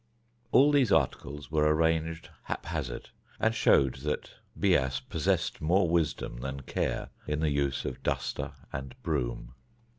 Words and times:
All 0.51 0.71
these 0.71 0.91
articles 0.91 1.51
were 1.51 1.71
arranged 1.71 2.29
haphazard, 2.45 3.11
and 3.39 3.53
showed 3.53 3.97
that 3.97 4.31
Bias 4.55 4.99
possessed 4.99 5.61
more 5.61 5.87
wisdom 5.87 6.37
than 6.37 6.61
care 6.61 7.11
in 7.27 7.39
the 7.39 7.51
use 7.51 7.85
of 7.85 8.01
duster 8.01 8.53
and 8.73 8.95
broom. 9.03 9.53